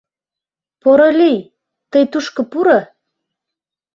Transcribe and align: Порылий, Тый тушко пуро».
Порылий, 0.81 1.39
Тый 1.91 2.03
тушко 2.11 2.41
пуро». 2.51 2.79